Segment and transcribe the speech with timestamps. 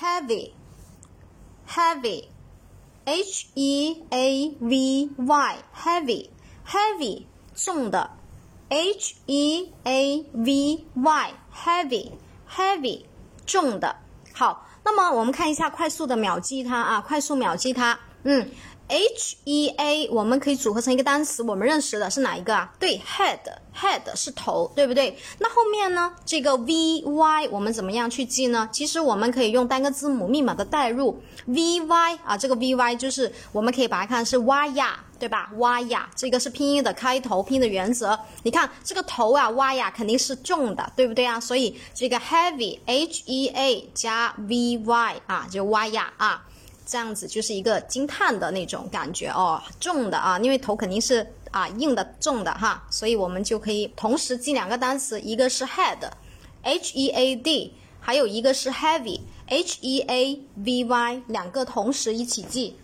[0.00, 0.50] Heavy,
[1.68, 2.22] heavy,
[3.06, 4.24] H E A
[4.60, 6.28] V Y, heavy,
[6.68, 7.24] heavy,
[7.56, 8.08] 重的。
[8.68, 11.30] H E A V Y,
[11.64, 12.12] heavy,
[12.48, 13.04] heavy,
[13.44, 13.96] 重的。
[14.32, 17.98] 好，那么我们看一下快速的秒记它啊，快速秒记它。
[18.30, 18.46] 嗯
[18.88, 22.70] ，h e a 我们可以组合成一个单词，我们认识的是哪一个啊？
[22.78, 23.38] 对，head
[23.74, 25.18] head 是头，对不对？
[25.38, 26.12] 那后面呢？
[26.26, 28.68] 这个 v y 我们怎么样去记呢？
[28.70, 35.50] 其实我们可以用单个字母密码的代入，v y 啊，这个 v y 就是我们可以把它看是哇呀，对吧？
[35.56, 38.20] 哇呀，这个是拼音的开头拼的原则。
[38.42, 41.40] 你看这个头啊，哇呀肯定是重的，对不对啊？
[41.40, 46.44] 所以这个 heavy h e a 加 v y 啊，就哇呀啊。
[46.88, 62.76] 这样子就是一个惊叹的那种感觉哦，重的啊，因为头肯定是啊硬的重的哈，所以我们就可以同时记两个单词，一个是 head，h e a d，还有一个是 heavy，h e a v y，两个同时一起记。